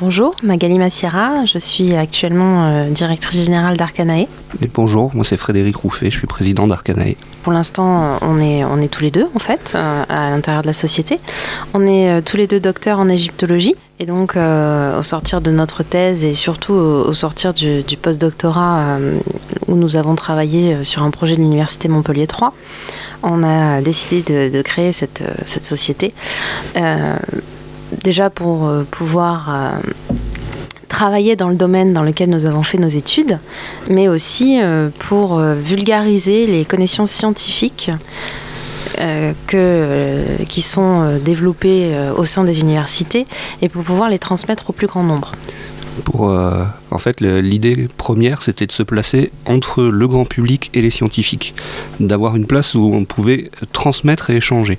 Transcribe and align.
Bonjour, 0.00 0.32
Magali 0.44 0.78
Massiera, 0.78 1.44
je 1.44 1.58
suis 1.58 1.96
actuellement 1.96 2.66
euh, 2.66 2.88
directrice 2.88 3.42
générale 3.42 3.76
d'Arcanae. 3.76 4.28
Bonjour, 4.72 5.10
moi 5.12 5.24
c'est 5.24 5.36
Frédéric 5.36 5.74
Rouffet, 5.74 6.12
je 6.12 6.18
suis 6.18 6.28
président 6.28 6.68
d'Arcanae. 6.68 7.16
Pour 7.42 7.52
l'instant, 7.52 8.16
on 8.22 8.40
est, 8.40 8.62
on 8.62 8.80
est 8.80 8.86
tous 8.86 9.02
les 9.02 9.10
deux 9.10 9.26
en 9.34 9.40
fait 9.40 9.72
euh, 9.74 10.04
à 10.08 10.30
l'intérieur 10.30 10.62
de 10.62 10.68
la 10.68 10.72
société. 10.72 11.18
On 11.74 11.84
est 11.84 12.12
euh, 12.12 12.20
tous 12.24 12.36
les 12.36 12.46
deux 12.46 12.60
docteurs 12.60 13.00
en 13.00 13.08
égyptologie. 13.08 13.74
Et 13.98 14.06
donc, 14.06 14.36
au 14.36 15.02
sortir 15.02 15.40
de 15.40 15.50
notre 15.50 15.82
thèse 15.82 16.22
et 16.22 16.34
surtout 16.34 16.72
au, 16.72 17.12
sortir 17.12 17.52
du, 17.52 17.82
du 17.82 17.96
post-doctorat 17.96 18.96
où 19.66 19.74
nous 19.74 19.96
avons 19.96 20.14
travaillé 20.14 20.84
sur 20.84 21.02
un 21.02 21.10
projet 21.10 21.34
de 21.34 21.40
l'Université 21.40 21.88
Montpellier 21.88 22.28
3, 22.28 22.54
on 23.24 23.42
a 23.42 23.80
décidé 23.80 24.22
de, 24.22 24.62
créer 24.62 24.92
cette, 24.92 25.24
cette 25.46 25.64
société 25.64 26.14
déjà 28.02 28.30
pour 28.30 28.66
euh, 28.66 28.84
pouvoir 28.90 29.48
euh, 29.50 29.70
travailler 30.88 31.36
dans 31.36 31.48
le 31.48 31.54
domaine 31.54 31.92
dans 31.92 32.02
lequel 32.02 32.30
nous 32.30 32.44
avons 32.46 32.62
fait 32.62 32.78
nos 32.78 32.88
études, 32.88 33.38
mais 33.88 34.08
aussi 34.08 34.60
euh, 34.60 34.88
pour 34.98 35.38
vulgariser 35.38 36.46
les 36.46 36.64
connaissances 36.64 37.10
scientifiques 37.10 37.90
qui 39.46 40.62
sont 40.62 41.18
développées 41.24 41.94
au 42.16 42.24
sein 42.24 42.42
des 42.42 42.60
universités 42.60 43.26
et 43.62 43.68
pour 43.68 43.84
pouvoir 43.84 44.08
les 44.08 44.18
transmettre 44.18 44.70
au 44.70 44.72
plus 44.72 44.88
grand 44.88 45.04
nombre. 45.04 45.32
Pour, 46.04 46.22
en 46.22 46.98
fait, 46.98 47.20
l'idée 47.20 47.86
première, 47.96 48.42
c'était 48.42 48.66
de 48.66 48.72
se 48.72 48.82
placer 48.82 49.30
entre 49.46 49.84
le 49.84 50.08
grand 50.08 50.24
public 50.24 50.57
les 50.82 50.90
scientifiques, 50.90 51.54
d'avoir 52.00 52.36
une 52.36 52.46
place 52.46 52.74
où 52.74 52.92
on 52.94 53.04
pouvait 53.04 53.50
transmettre 53.72 54.30
et 54.30 54.36
échanger. 54.36 54.78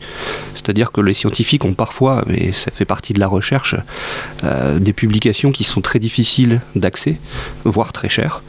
C'est-à-dire 0.53 0.91
que 0.91 1.01
les 1.01 1.13
scientifiques 1.13 1.65
ont 1.65 1.73
parfois, 1.73 2.23
et 2.29 2.51
ça 2.51 2.71
fait 2.71 2.85
partie 2.85 3.13
de 3.13 3.19
la 3.19 3.27
recherche, 3.27 3.75
euh, 4.43 4.79
des 4.79 4.93
publications 4.93 5.51
qui 5.51 5.63
sont 5.63 5.81
très 5.81 5.99
difficiles 5.99 6.61
d'accès, 6.75 7.17
voire 7.63 7.93
très 7.93 8.09
chères. 8.09 8.41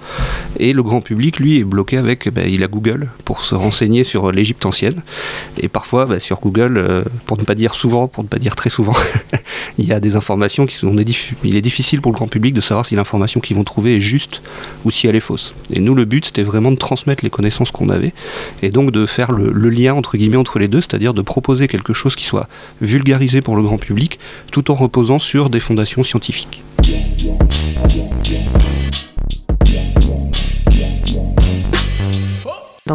Et 0.58 0.72
le 0.72 0.82
grand 0.82 1.00
public, 1.00 1.38
lui, 1.38 1.58
est 1.58 1.64
bloqué 1.64 1.96
avec, 1.96 2.28
ben, 2.32 2.48
il 2.48 2.64
a 2.64 2.66
Google 2.66 3.10
pour 3.24 3.44
se 3.44 3.54
renseigner 3.54 4.04
sur 4.04 4.32
l'Égypte 4.32 4.66
ancienne. 4.66 5.02
Et 5.58 5.68
parfois, 5.68 6.06
ben, 6.06 6.18
sur 6.18 6.40
Google, 6.40 6.76
euh, 6.76 7.02
pour 7.26 7.38
ne 7.38 7.44
pas 7.44 7.54
dire 7.54 7.74
souvent, 7.74 8.08
pour 8.08 8.24
ne 8.24 8.28
pas 8.28 8.38
dire 8.38 8.56
très 8.56 8.70
souvent, 8.70 8.94
il 9.80 9.86
y 9.86 9.92
a 9.92 10.00
des 10.00 10.14
informations 10.14 10.66
qui 10.66 10.74
sont, 10.74 10.94
il 11.44 11.56
est 11.56 11.62
difficile 11.62 12.00
pour 12.00 12.12
le 12.12 12.16
grand 12.16 12.28
public 12.28 12.54
de 12.54 12.60
savoir 12.60 12.86
si 12.86 12.94
l'information 12.94 13.40
vont 13.52 13.64
trouver 13.64 13.96
est 13.96 14.00
juste 14.00 14.42
ou 14.84 14.90
si 14.90 15.06
elle 15.06 15.16
est 15.16 15.20
fausse. 15.20 15.54
Et 15.72 15.80
nous, 15.80 15.94
le 15.94 16.04
but, 16.04 16.26
c'était 16.26 16.42
vraiment 16.42 16.70
de 16.70 16.76
transmettre 16.76 17.24
les 17.24 17.30
connaissances 17.30 17.70
qu'on 17.70 17.88
avait 17.88 18.12
et 18.62 18.70
donc 18.70 18.92
de 18.92 19.06
faire 19.06 19.32
le, 19.32 19.70
lien 19.70 19.94
entre 19.94 20.16
guillemets 20.16 20.36
entre 20.36 20.58
les 20.58 20.68
deux, 20.68 20.80
c'est-à-dire 20.80 21.14
de 21.14 21.22
proposer 21.22 21.66
quelque 21.66 21.92
chose 21.92 22.14
qui 22.14 22.24
soit 22.24 22.48
vulgarisé 22.80 23.40
pour 23.40 23.56
le 23.56 23.62
grand 23.62 23.78
public 23.78 24.18
tout 24.52 24.70
en 24.70 24.74
reposant 24.74 25.18
sur 25.18 25.48
des 25.48 25.60
fondations 25.60 26.02
scientifiques. 26.02 26.62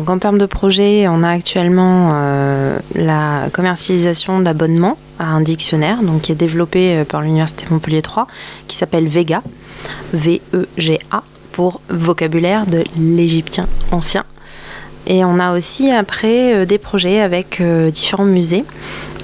En 0.07 0.19
termes 0.19 0.37
de 0.37 0.45
projet, 0.45 1.07
on 1.07 1.23
a 1.23 1.29
actuellement 1.29 2.11
euh, 2.13 2.77
la 2.93 3.49
commercialisation 3.51 4.39
d'abonnements 4.39 4.97
à 5.17 5.25
un 5.25 5.41
dictionnaire 5.41 6.03
donc, 6.03 6.21
qui 6.21 6.31
est 6.31 6.35
développé 6.35 6.97
euh, 6.97 7.05
par 7.05 7.21
l'Université 7.21 7.65
Montpellier 7.71 8.03
3 8.03 8.27
qui 8.67 8.77
s'appelle 8.77 9.07
Vega. 9.07 9.41
V-E-G-A, 10.13 11.23
pour 11.51 11.81
vocabulaire 11.89 12.67
de 12.67 12.83
l'égyptien 12.97 13.67
ancien. 13.91 14.25
Et 15.07 15.25
on 15.25 15.39
a 15.39 15.55
aussi 15.55 15.91
après 15.91 16.53
euh, 16.53 16.65
des 16.65 16.77
projets 16.77 17.21
avec 17.21 17.61
différents 17.91 18.25
musées 18.25 18.65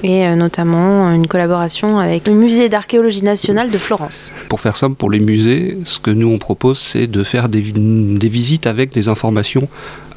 et 0.02 0.26
euh, 0.26 0.34
notamment 0.34 1.12
une 1.12 1.26
collaboration 1.26 1.98
avec 1.98 2.26
le 2.26 2.34
musée 2.34 2.68
d'archéologie 2.68 3.22
nationale 3.22 3.70
de 3.70 3.78
Florence. 3.78 4.32
Pour 4.48 4.60
faire 4.60 4.76
simple, 4.76 4.96
pour 4.96 5.10
les 5.10 5.20
musées, 5.20 5.78
ce 5.84 5.98
que 5.98 6.10
nous 6.10 6.28
on 6.28 6.38
propose, 6.38 6.78
c'est 6.78 7.06
de 7.06 7.22
faire 7.22 7.48
des, 7.48 7.60
des, 7.60 8.28
visites 8.28 8.66
avec 8.66 8.92
des 8.92 9.08
informations 9.08 9.68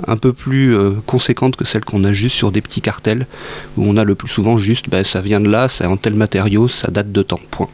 un 0.08 0.18
peu 0.18 0.34
plus 0.34 0.76
conséquentes 1.06 1.56
que 1.56 1.64
celles 1.64 1.86
qu'on 1.86 2.04
a 2.04 2.12
juste 2.12 2.36
sur 2.36 2.52
des 2.52 2.62
petits 2.62 2.82
cartels, 2.82 3.28
où 3.78 3.86
on 3.86 3.96
a 3.96 4.04
le 4.04 4.16
plus 4.16 4.28
souvent 4.28 4.58
juste, 4.58 4.90
ben, 4.90 5.04
ça 5.04 5.22
vient 5.22 5.40
de 5.40 5.50
là, 5.50 5.68
c'est 5.70 5.86
en 5.86 5.96
tel 5.96 6.16
matériau, 6.16 6.68
ça 6.68 6.92
date 6.92 7.12
de 7.12 7.22
temps, 7.22 7.40
point. 7.52 7.70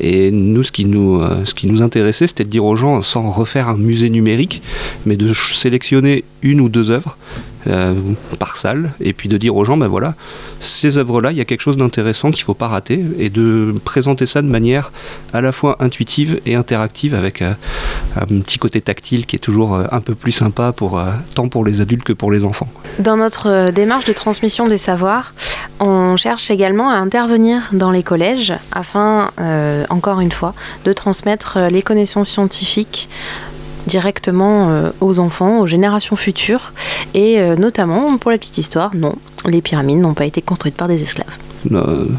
Et 0.00 0.30
nous, 0.30 0.62
ce 0.62 0.72
qui 0.72 0.84
nous, 0.84 1.22
ce 1.44 1.54
qui 1.54 1.66
nous 1.66 1.80
intéressait, 1.80 2.26
c'était 2.26 2.44
de 2.44 2.50
dire 2.50 2.64
aux 2.64 2.76
gens, 2.76 3.00
sans 3.00 3.30
refaire 3.30 3.68
un 3.68 3.76
musée 3.76 4.10
numérique, 4.10 4.60
mais 5.06 5.16
de 5.16 5.32
sélectionner 5.32 6.24
une 6.42 6.60
ou 6.60 6.68
deux 6.68 6.90
œuvres 6.90 7.16
euh, 7.68 7.94
par 8.38 8.56
salle, 8.56 8.92
et 9.00 9.12
puis 9.12 9.28
de 9.28 9.36
dire 9.36 9.56
aux 9.56 9.64
gens, 9.64 9.76
ben 9.76 9.88
voilà, 9.88 10.14
ces 10.60 10.98
œuvres-là, 10.98 11.32
il 11.32 11.38
y 11.38 11.40
a 11.40 11.44
quelque 11.44 11.60
chose 11.60 11.76
d'intéressant 11.76 12.30
qu'il 12.30 12.42
ne 12.42 12.46
faut 12.46 12.54
pas 12.54 12.68
rater, 12.68 13.04
et 13.18 13.30
de 13.30 13.74
présenter 13.84 14.26
ça 14.26 14.42
de 14.42 14.48
manière 14.48 14.92
à 15.32 15.40
la 15.40 15.52
fois 15.52 15.76
intuitive 15.80 16.40
et 16.46 16.54
interactive, 16.54 17.14
avec 17.14 17.42
euh, 17.42 17.52
un 18.16 18.40
petit 18.40 18.58
côté 18.58 18.80
tactile 18.80 19.26
qui 19.26 19.36
est 19.36 19.40
toujours 19.40 19.74
euh, 19.74 19.84
un 19.92 20.00
peu 20.00 20.14
plus 20.14 20.32
sympa, 20.32 20.72
pour, 20.72 21.00
tant 21.34 21.48
pour 21.48 21.64
les 21.64 21.80
adultes 21.80 22.04
que 22.04 22.12
pour 22.12 22.30
les 22.30 22.44
enfants. 22.44 22.68
Dans 22.98 23.16
notre 23.16 23.70
démarche 23.70 24.04
de 24.04 24.12
transmission 24.12 24.66
des 24.66 24.78
savoirs, 24.78 25.34
on 25.80 26.16
cherche 26.16 26.50
également 26.50 26.90
à 26.90 26.94
intervenir 26.94 27.68
dans 27.72 27.90
les 27.90 28.02
collèges 28.02 28.52
afin, 28.72 29.30
encore 29.88 30.20
une 30.20 30.32
fois, 30.32 30.54
de 30.84 30.92
transmettre 30.92 31.58
les 31.70 31.82
connaissances 31.82 32.28
scientifiques 32.28 33.08
directement 33.88 34.70
euh, 34.70 34.90
aux 35.00 35.18
enfants, 35.18 35.58
aux 35.60 35.66
générations 35.66 36.14
futures. 36.14 36.72
Et 37.14 37.40
euh, 37.40 37.56
notamment, 37.56 38.16
pour 38.18 38.30
la 38.30 38.38
petite 38.38 38.58
histoire, 38.58 38.94
non, 38.94 39.16
les 39.46 39.60
pyramides 39.60 39.98
n'ont 39.98 40.14
pas 40.14 40.26
été 40.26 40.40
construites 40.40 40.76
par 40.76 40.86
des 40.86 41.02
esclaves. 41.02 41.36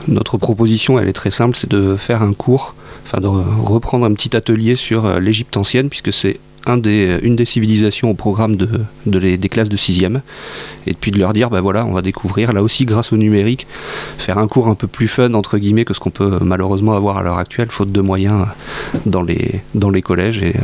Notre 0.08 0.38
proposition, 0.38 1.00
elle 1.00 1.08
est 1.08 1.14
très 1.14 1.32
simple, 1.32 1.56
c'est 1.56 1.70
de 1.70 1.96
faire 1.96 2.22
un 2.22 2.34
cours, 2.34 2.76
enfin 3.06 3.22
de 3.22 3.28
reprendre 3.28 4.06
un 4.06 4.14
petit 4.14 4.36
atelier 4.36 4.76
sur 4.76 5.06
euh, 5.06 5.20
l'Égypte 5.20 5.56
ancienne, 5.56 5.90
puisque 5.90 6.12
c'est 6.12 6.40
une 6.68 7.36
des 7.36 7.46
civilisations 7.46 8.12
au 8.12 8.14
programme 8.14 8.56
de, 8.56 8.70
des 9.06 9.50
classes 9.50 9.70
de 9.70 9.78
6e, 9.78 10.22
et 10.88 10.94
puis 10.94 11.12
de 11.12 11.20
leur 11.20 11.34
dire, 11.34 11.50
ben 11.50 11.62
voilà, 11.62 11.86
on 11.86 11.94
va 11.94 12.02
découvrir, 12.02 12.54
là 12.54 12.64
aussi 12.64 12.86
grâce 12.86 13.12
au 13.14 13.18
numérique, 13.18 13.68
faire 14.18 14.38
un 14.38 14.48
cours 14.48 14.68
un 14.68 14.76
peu 14.76 14.88
plus 14.88 15.08
fun, 15.08 15.34
entre 15.34 15.58
guillemets, 15.58 15.86
que 15.86 15.94
ce 15.94 16.00
qu'on 16.00 16.10
peut 16.10 16.40
malheureusement 16.42 16.94
avoir 16.94 17.18
à 17.18 17.24
l'heure 17.24 17.38
actuelle, 17.38 17.70
faute 17.70 17.92
de 17.92 18.02
moyens 18.02 18.46
dans 19.06 19.24
les, 19.24 19.62
dans 19.76 19.90
les 19.90 20.02
collèges, 20.02 20.42
et, 20.42 20.56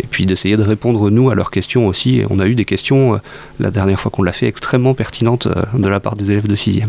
et 0.00 0.06
puis 0.10 0.26
d'essayer 0.26 0.56
de 0.56 0.62
répondre, 0.62 1.10
nous, 1.10 1.30
à 1.30 1.34
leurs 1.34 1.50
questions 1.50 1.86
aussi. 1.86 2.18
Et 2.20 2.26
on 2.30 2.38
a 2.38 2.46
eu 2.46 2.54
des 2.54 2.64
questions, 2.64 3.14
euh, 3.14 3.18
la 3.60 3.70
dernière 3.70 4.00
fois 4.00 4.10
qu'on 4.10 4.22
l'a 4.22 4.32
fait, 4.32 4.46
extrêmement 4.46 4.94
pertinentes 4.94 5.46
euh, 5.46 5.62
de 5.76 5.88
la 5.88 6.00
part 6.00 6.16
des 6.16 6.30
élèves 6.30 6.48
de 6.48 6.56
6e. 6.56 6.88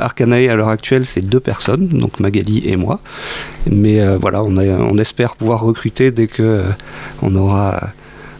Arcanae 0.00 0.48
à 0.48 0.56
l'heure 0.56 0.68
actuelle, 0.68 1.06
c'est 1.06 1.20
deux 1.20 1.40
personnes, 1.40 1.88
donc 1.88 2.20
Magali 2.20 2.62
et 2.66 2.76
moi. 2.76 3.00
Mais 3.70 4.00
euh, 4.00 4.16
voilà, 4.18 4.42
on, 4.42 4.98
espère 4.98 5.36
pouvoir 5.36 5.60
recruter 5.60 6.10
dès 6.10 6.26
qu'on 6.26 6.64
on 7.22 7.34
aura 7.36 7.80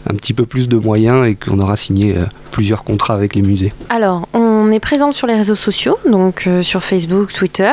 un 0.09 0.15
petit 0.15 0.33
peu 0.33 0.47
plus 0.47 0.69
de 0.69 0.77
moyens 0.77 1.27
et 1.27 1.35
qu'on 1.35 1.59
aura 1.61 1.77
signé 1.77 2.17
plusieurs 2.51 2.85
contrats 2.85 3.15
avec 3.15 3.35
les 3.35 3.43
musées. 3.43 3.73
Alors, 3.91 4.27
on 4.33 4.73
est 4.73 4.81
présent 4.81 5.13
sur 5.13 5.27
les 5.27 5.35
réseaux 5.35 5.55
sociaux, 5.55 5.99
donc 6.11 6.49
sur 6.63 6.83
Facebook, 6.83 7.33
Twitter. 7.33 7.73